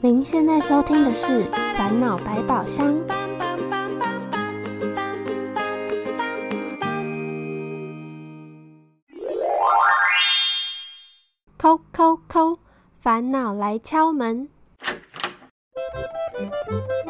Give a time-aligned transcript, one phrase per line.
[0.00, 1.44] 您现在收听的是
[1.76, 2.94] 《烦恼百宝箱》。
[11.56, 12.60] 扣扣扣，
[13.00, 14.48] 烦恼来敲门。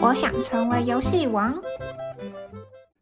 [0.00, 1.62] 我想成为游戏王。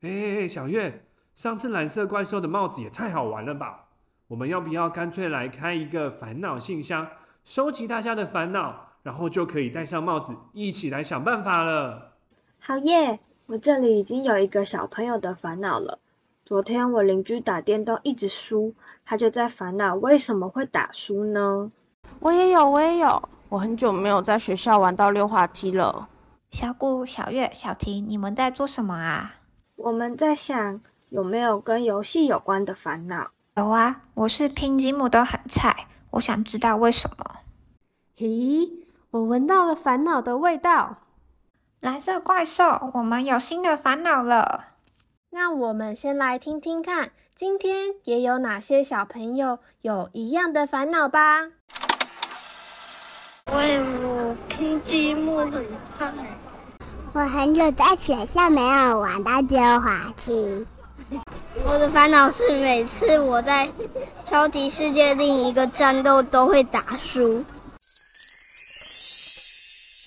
[0.00, 1.06] 哎，小月，
[1.36, 3.84] 上次蓝色怪兽的帽子也太好玩了吧！
[4.26, 7.06] 我们要不要干脆来开一个烦恼信箱，
[7.44, 12.14] 收集大家的烦恼，然后就可以戴上帽子，一起来想办法了？
[12.58, 13.20] 好耶！
[13.46, 16.00] 我这里已经有一个小朋友的烦恼了。
[16.44, 21.70] 昨天我邻居打电动一直输，他就在烦恼为什么会打输呢？
[22.18, 23.22] 我也有，我也有。
[23.48, 26.08] 我很久没有在学校玩到溜滑梯了。
[26.50, 29.36] 小顾、小月、小婷，你们在做什么啊？
[29.76, 30.80] 我们在想
[31.10, 33.30] 有没有跟游戏有关的烦恼。
[33.54, 37.24] 有啊，我是拼积木都很菜，我想知道为什么。
[38.16, 38.68] 咦，
[39.16, 40.98] 我闻到了烦恼的味道。
[41.80, 44.64] 蓝色怪兽，我们有新的烦恼了。
[45.30, 51.46] 那我们先来听听看，今天也有哪些小朋友有一样的烦恼吧。
[53.54, 55.64] 为我拼积木很
[55.96, 56.12] 快。
[57.14, 60.66] 我很久在学校没有玩到溜滑梯。
[61.64, 63.66] 我的烦恼是每次我在
[64.26, 67.42] 超级世界另一个战斗都会打输。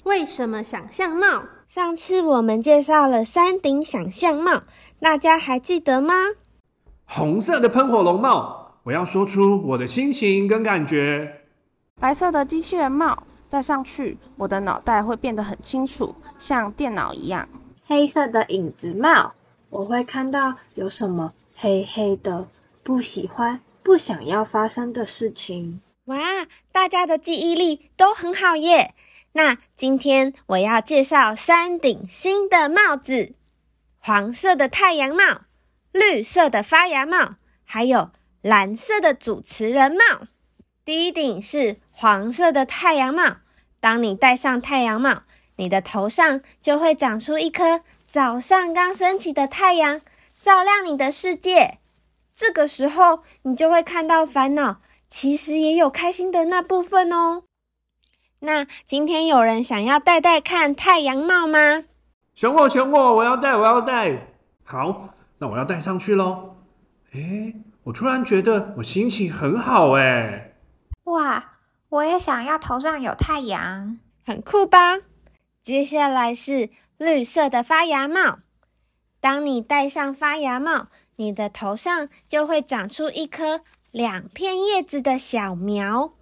[0.10, 1.44] 为什么想象帽？
[1.68, 4.64] 上次我们介绍了三顶想象帽，
[5.00, 6.16] 大家还记得吗？
[7.06, 11.44] 红色的喷火龙帽，我要说出我的心情跟感觉。
[12.02, 13.22] 白色的机器人帽
[13.52, 17.48] 戴上去，我的脑袋会变得很清楚，像电脑一样。
[17.86, 19.36] 黑色的影子帽，
[19.70, 22.48] 我会看到有什么黑黑的，
[22.82, 25.80] 不喜欢、不想要发生的事情。
[26.06, 26.18] 哇，
[26.72, 28.96] 大家的记忆力都很好耶！
[29.42, 33.36] 那今天我要介绍三顶新的帽子：
[33.98, 35.44] 黄色的太阳帽、
[35.94, 40.28] 绿色的发芽帽，还有蓝色的主持人帽。
[40.84, 43.38] 第一顶是黄色的太阳帽，
[43.80, 45.22] 当你戴上太阳帽，
[45.56, 50.02] 你的头上就会长出一颗早上刚升起的太阳，
[50.42, 51.78] 照亮你的世界。
[52.36, 57.44] 这个时候，你就会看到烦恼，其实也有开心的那部分哦。
[58.42, 61.84] 那今天有人想要戴戴看太阳帽吗？
[62.34, 64.28] 选我，选我，我要戴，我要戴。
[64.64, 66.56] 好，那我要戴上去喽。
[67.12, 70.56] 诶，我突然觉得我心情很好诶。
[71.04, 71.58] 哇，
[71.90, 75.00] 我也想要头上有太阳，很酷吧？
[75.62, 78.40] 接下来是绿色的发芽帽，
[79.20, 83.62] 当你戴上发芽帽，你的头上就会长出一颗
[83.92, 86.14] 两片叶子的小苗。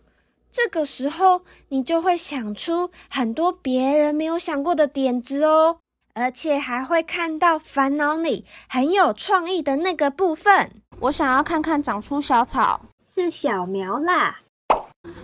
[0.57, 5.81] 这个时候，你就会想出很多别人没有想过的点子哦，
[6.15, 10.81] 而且还会看到烦恼里很有创意的那个部分。
[11.01, 14.39] 我想要看看长出小草，是小苗啦！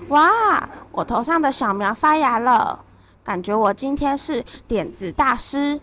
[0.10, 2.86] 哇，我头上的小苗发芽了，
[3.24, 5.82] 感觉我今天是点子大师，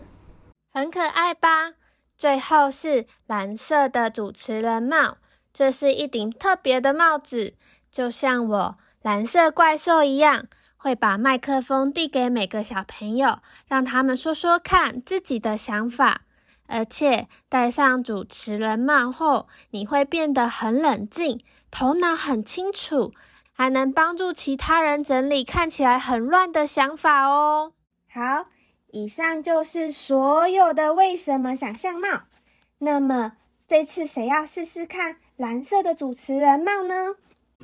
[0.71, 1.73] 很可爱吧？
[2.17, 5.17] 最后是蓝色的主持人帽，
[5.51, 7.55] 这是一顶特别的帽子，
[7.91, 8.77] 就像我。
[9.01, 10.45] 蓝色怪兽一样，
[10.77, 16.21] 会把麦克风递给每个小朋友，让他们说说看自己的想法。
[16.67, 21.41] 而且戴上主持人帽后，你会变得很冷静，
[21.71, 23.11] 头脑很清楚，
[23.51, 27.73] 还能帮助其他人整理看起来很乱的想法哦。
[28.07, 28.45] 好，
[28.91, 32.07] 以上就是所有的为什么想象帽。
[32.77, 33.33] 那么
[33.67, 37.15] 这次谁要试试看蓝色的主持人帽呢？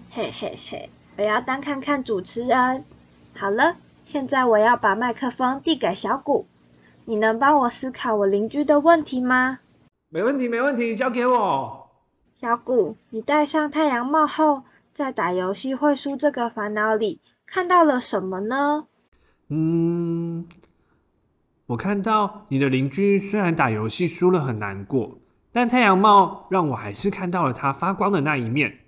[0.10, 0.90] 嘿嘿嘿。
[1.18, 2.86] 我要当看看主持人。
[3.36, 6.46] 好了，现在我要把麦克风递给小谷。
[7.06, 9.60] 你能帮我思考我邻居的问题吗？
[10.10, 11.90] 没问题，没问题，交给我。
[12.40, 14.64] 小谷，你戴上太阳帽后，
[14.94, 18.86] 在打游戏会输这个烦恼里，看到了什么呢？
[19.48, 20.48] 嗯，
[21.66, 25.18] 我看到你的邻居虽然打游戏输了很难过，
[25.52, 28.80] 但太阳帽让我还是看到了他发光的那一面。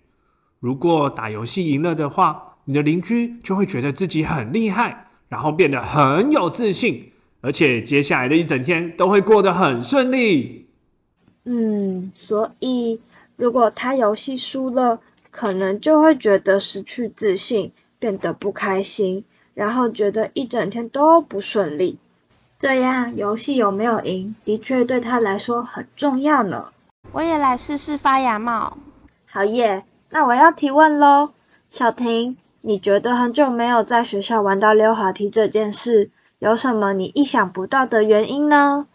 [0.60, 7.12] 如果打游戏赢了的话，你的邻居就会觉得自己很厉害，然后变得很有自信，
[7.42, 10.68] 而且接下来的一整天都会过得很顺利。
[11.46, 13.00] 嗯，所以
[13.38, 15.00] 如果他游戏输了，
[15.32, 19.24] 可能就会觉得失去自信，变得不开心，
[19.54, 21.98] 然后觉得一整天都不顺利。
[22.60, 26.68] 这样游戏有没有赢，的确对他来说很重要呢。
[27.14, 28.78] 我也来试试发芽帽。
[29.26, 29.86] 好耶！
[30.12, 31.32] 那我要提问喽，
[31.70, 36.10] 小婷，你觉得很久没有在学校玩到溜滑梯这件事，
[36.40, 38.88] 有什么你意想不到的原因呢？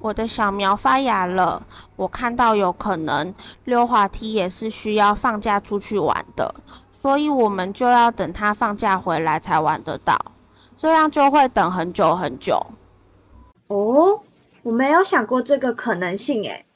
[0.00, 1.62] 我的小苗发芽了，
[1.96, 3.34] 我看到有可能
[3.64, 6.54] 溜滑梯也是需要放假出去玩的，
[6.92, 10.18] 所以我们就要等它放假回来才玩得到，
[10.76, 12.60] 这样就会等很久很久。
[13.68, 14.20] 哦，
[14.62, 16.66] 我没有想过这个可能性诶。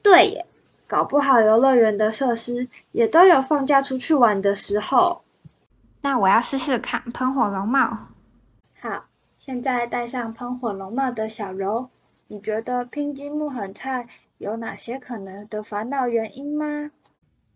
[0.00, 0.46] 对耶，
[0.86, 5.22] 搞不好游乐园的设施也都有放假出去玩的时候。
[6.02, 7.98] 那我要试试看喷火龙帽。
[8.80, 9.04] 好，
[9.38, 11.88] 现在戴上喷火龙帽的小柔，
[12.28, 14.06] 你觉得拼积木很菜
[14.38, 16.90] 有哪些可能的烦恼原因吗？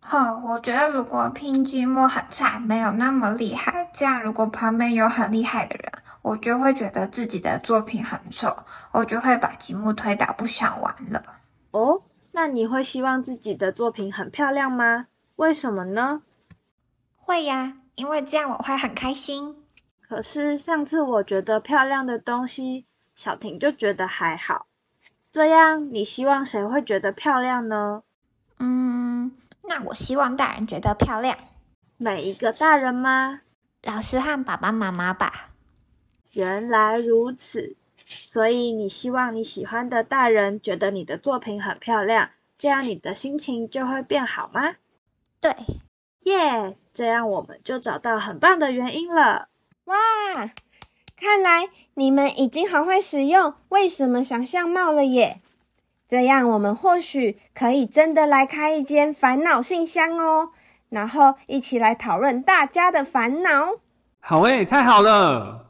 [0.03, 5.93] 哼，我觉得如果拼积木很菜，没有那么厉害，这样如果旁边有很厉害的人，
[6.23, 8.57] 我就会觉得自己的作品很丑，
[8.93, 11.23] 我就会把积木推倒，不想玩了。
[11.73, 12.00] 哦，
[12.41, 15.09] 那你会希望自己的作品很漂亮吗？
[15.37, 16.23] 为什么呢？
[17.15, 17.77] 会呀。
[17.97, 19.63] 因为这样我会很开心。
[20.01, 24.65] 可是上次我觉得漂亮的东西，小婷就觉得还好。
[25.31, 28.05] 这样你希望谁会觉得漂亮呢？
[28.59, 29.33] 嗯，
[29.65, 31.37] 那我希望大人觉得漂亮。
[31.99, 33.43] 每一个大人吗？
[33.83, 35.51] 老师和爸爸妈妈吧。
[36.33, 37.77] 原来如此，
[38.11, 44.75] 所以你希望你喜欢的大人觉得你的作品很漂亮，这样你的心情就会变好吗？
[45.41, 45.55] 对。
[46.25, 49.49] 耶，这样我们就找到很棒的原因了。
[49.85, 49.97] 哇，
[51.17, 55.41] 看来你们已经好会使用为什么想象帽了耶！
[56.07, 60.51] 这样我们或许可以真的来开一间烦恼信箱哦，
[60.91, 63.77] 然后一起来讨论大家的烦恼。
[64.19, 65.67] 好诶，太好了！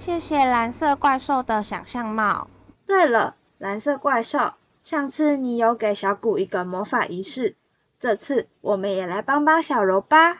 [0.00, 2.48] 谢谢蓝色怪兽的想象帽。
[2.86, 7.54] 对了，蓝色怪兽，上次你有给小谷一个魔法仪式。
[8.00, 10.38] 这次我们也来帮帮小柔吧，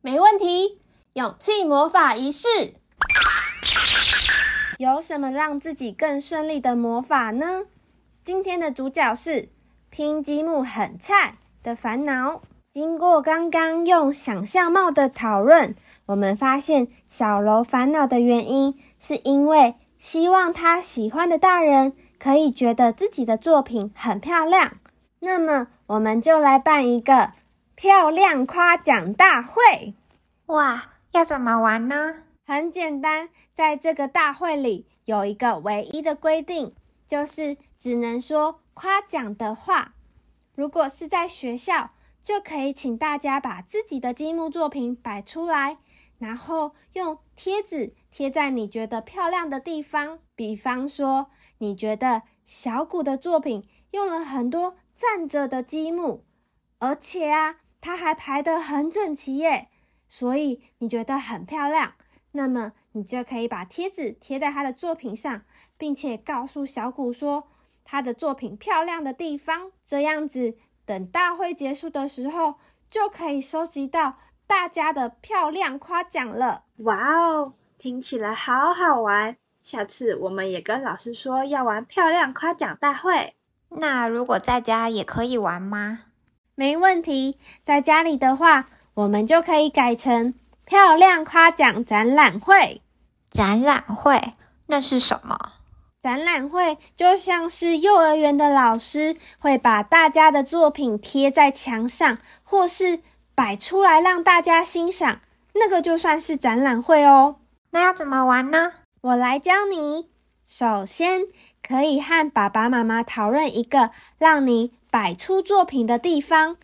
[0.00, 0.78] 没问题。
[1.14, 2.46] 勇气魔法仪式，
[4.78, 7.64] 有什么让自己更顺利的魔法呢？
[8.22, 9.48] 今天的主角是
[9.90, 11.34] 拼积木很菜
[11.64, 12.42] 的烦恼。
[12.72, 15.74] 经过刚刚用想象帽的讨论，
[16.06, 24.74] 我们发现小柔烦恼的原因是因为希望他喜欢的大人可以觉得自己的作品很漂亮。
[25.18, 27.32] 那么，我们就来办一个
[27.74, 29.96] 漂亮夸奖大会。
[30.46, 32.22] 哇，要怎么玩呢？
[32.46, 36.72] 很简单，在这个大会里有一个唯一的规定，
[37.04, 39.94] 就是只能说夸奖的话。
[40.54, 41.90] 如果是在学校，
[42.22, 45.78] 就可以请大家把自己的积木作品摆出来，
[46.18, 50.18] 然后用贴纸贴在你觉得漂亮的地方。
[50.34, 54.76] 比方说，你觉得小谷的作品用了很多。
[55.00, 56.26] 站着的积木，
[56.78, 59.70] 而且啊，它还排得很整齐耶，
[60.06, 61.94] 所以你觉得很漂亮。
[62.32, 65.42] 那么你就可以把贴纸贴在他的作品上，
[65.78, 67.48] 并且告诉小谷说
[67.82, 69.72] 他的作品漂亮的地方。
[69.86, 70.58] 这样子，
[70.90, 72.56] 等大会结束的时候，
[72.90, 74.16] 就可以收集到
[74.48, 76.64] 大家的漂亮夸奖了。
[76.78, 79.36] 哇哦，听起来好好玩！
[79.62, 83.34] 下次我们也跟老师说要玩漂亮夸奖大会。
[83.68, 86.00] 那如果在家也可以玩吗？
[86.56, 90.34] 没问题，在家里的话，我们就可以改成
[90.64, 92.82] 漂亮夸奖展览会。
[93.30, 94.34] 展览会
[94.66, 95.38] 那是什么？
[96.02, 103.00] 展览会就像是幼儿园的老师会把大家的作品贴在墙上，或是
[103.34, 105.20] 摆出来让大家欣赏，
[105.54, 107.36] 那个就算是展览会哦。
[107.70, 108.72] 那要怎么玩呢？
[109.02, 110.08] 我来教你。
[110.46, 111.28] 首先。
[111.62, 116.56] 可以和爸爸妈妈讨论一个让你摆出作品的地方，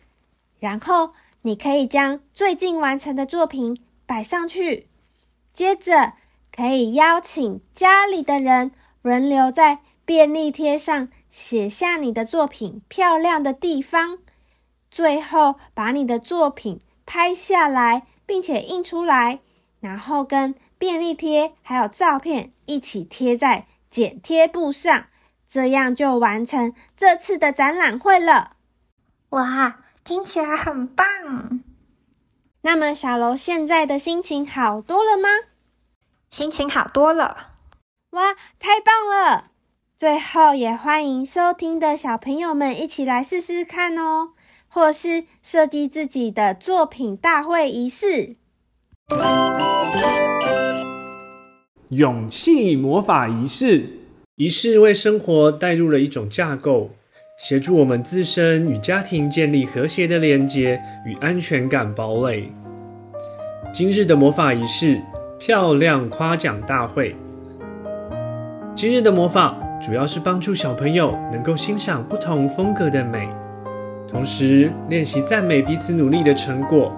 [0.59, 1.13] 然后
[1.43, 4.89] 你可以将最近完成的作品摆上去。
[5.53, 6.13] 接着
[6.53, 8.71] 可以邀请家里的人
[9.07, 14.17] 轮流在便利贴上写下你的作品漂亮的地方。
[14.91, 19.39] 最后把你的作品拍下来，并且印出来，
[19.79, 23.67] 然后跟便利贴还有照片一起贴在。
[23.89, 25.05] 剪贴布上，
[25.47, 28.57] 这样就完成这次的展览会了。
[29.29, 31.63] 哇，听起来很棒！
[32.63, 35.29] 那么小楼现在的心情好多了吗？
[36.29, 37.56] 心情好多了。
[38.17, 39.51] 哇，太棒了！
[39.95, 44.29] 最后也欢迎收听的小朋友们一起来试试看哦，
[44.67, 48.37] 或是设计自己的作品大会仪式。
[51.89, 53.99] 勇气魔法仪式，
[54.37, 56.89] 仪式为生活带入了一种架构，
[57.37, 62.51] 协助我们自身与家庭建立和谐的连接与安全感堡垒。
[63.71, 64.99] 今日的魔法仪式——
[65.37, 67.15] 漂亮夸奖大会。
[68.77, 73.27] 今日的模仿主要是帮助小朋友能够欣赏不同风格的美，
[74.07, 76.95] 同时练习赞美彼此努力的成果。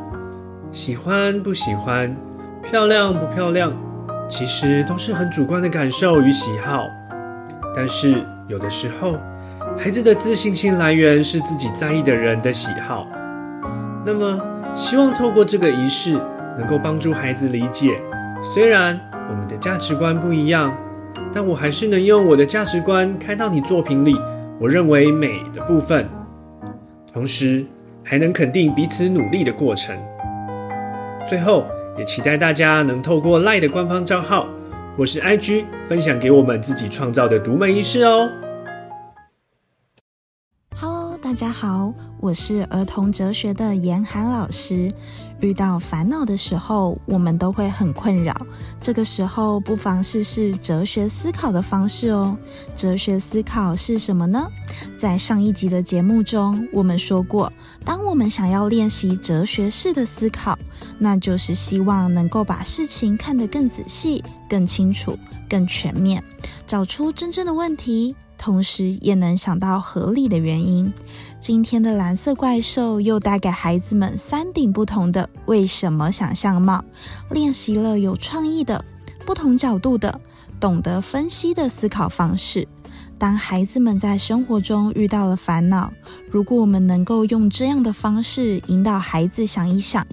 [0.74, 2.14] 喜欢不喜欢，
[2.62, 3.72] 漂亮不漂亮，
[4.28, 6.86] 其实都是很主观的感受与喜好。
[7.74, 9.16] 但是有的时候，
[9.78, 13.08] 孩子的自信心来源是自己在意的人的喜好。
[14.06, 14.38] 那么，
[14.76, 16.20] 希望透过这个仪式，
[16.58, 18.02] 能够帮助孩子理解，
[18.54, 20.78] 虽然我们的价值观不一样，
[21.32, 24.16] 但我还是能用我的价值观看到你作品里
[24.60, 26.08] 我认为美的部分，
[27.14, 27.66] 同时
[28.04, 29.96] 还能肯定彼此努力的过程。
[31.28, 31.66] 最后，
[31.98, 34.48] 也期待大家能透过赖的官方账号
[34.98, 38.30] 或是 IG 分享给我们自己创造的独门仪式哦。
[41.30, 44.92] 大家好，我是儿童哲学的严寒老师。
[45.42, 48.36] 遇到烦恼的时候，我们都会很困扰。
[48.82, 52.36] 这个时候，不妨试试哲学思考的方式哦。
[52.76, 54.48] 哲学思考是什么呢？
[54.98, 57.54] 在上一集的节目中，我们说过，
[57.86, 60.58] 当我们想要练习哲学式的思考，
[60.98, 65.16] 那就是希望能够把事情看得更仔细、更清楚、
[65.48, 66.24] 更全面，
[66.66, 68.16] 找出真正的问题。
[68.40, 70.92] 同时也能想到合理的原因。
[71.42, 76.84] 今天的蓝色怪兽又带给孩子们三顶不同的为什么想象帽，
[77.30, 78.84] 练习了有创意的、
[79.26, 80.20] 不同角度的、
[80.60, 82.68] 懂得分析的思考方式。
[83.18, 85.92] 当孩子们在生活中遇到了烦恼，
[86.32, 90.08] 如果我们能够用这样的方式引导孩子想一想，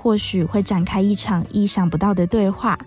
[0.00, 2.78] 或许会展开一场意想不到的对话。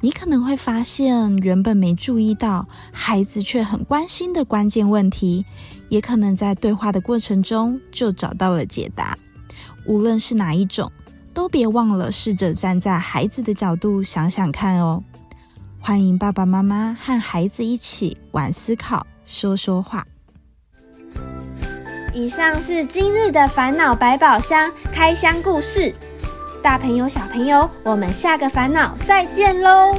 [0.00, 5.44] 你可能会发现，原本没注意到孩子却很关心的关键问题，
[5.88, 9.18] 也可能在对话的过程中就找到了解答。
[9.84, 10.90] 无论是哪一种，
[11.34, 15.02] 都别忘了试着站在孩子的角度想想看哦。
[15.80, 20.06] 欢迎爸爸妈妈和孩子一起玩思考，说说话。
[22.12, 25.94] 以上是今日的烦恼百宝箱开箱故事。
[26.62, 29.96] 大朋友、小朋友，我们下个烦恼再见喽！